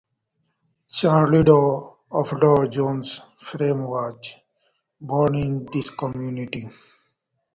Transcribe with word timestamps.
Charles 0.89 1.43
Dow, 1.45 1.97
of 2.09 2.29
Dow 2.39 2.65
Jones 2.65 3.21
fame, 3.37 3.83
was 3.83 4.35
born 4.99 5.35
in 5.35 5.67
this 5.71 5.91
community. 5.91 6.65